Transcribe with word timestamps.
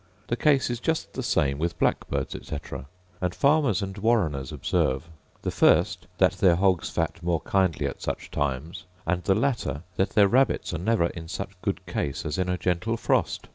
The 0.29 0.35
case 0.35 0.71
is 0.71 0.79
just 0.79 1.13
the 1.13 1.21
same 1.21 1.59
with 1.59 1.77
blackbirds, 1.77 2.33
etc.; 2.33 2.87
and 3.21 3.35
farmers 3.35 3.83
and 3.83 3.95
warreners 3.99 4.51
observe, 4.51 5.07
the 5.43 5.51
first, 5.51 6.07
that 6.17 6.31
their 6.31 6.55
hogs 6.55 6.89
fat 6.89 7.21
more 7.21 7.41
kindly 7.41 7.85
at 7.85 8.01
such 8.01 8.31
times, 8.31 8.85
and 9.05 9.23
the 9.23 9.35
latter 9.35 9.83
that 9.97 10.09
the 10.15 10.27
rabbits 10.27 10.73
are 10.73 10.79
never 10.79 11.05
in 11.09 11.27
such 11.27 11.51
good 11.61 11.85
case 11.85 12.25
as 12.25 12.39
in 12.39 12.49
a 12.49 12.57
gentle 12.57 12.97
frost. 12.97 13.47